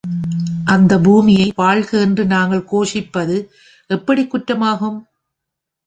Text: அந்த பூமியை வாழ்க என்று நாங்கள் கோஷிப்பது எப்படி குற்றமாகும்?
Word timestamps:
அந்த 0.65 0.99
பூமியை 0.99 1.51
வாழ்க 1.55 1.99
என்று 1.99 2.25
நாங்கள் 2.25 2.67
கோஷிப்பது 2.71 3.37
எப்படி 3.89 4.27
குற்றமாகும்? 4.27 4.99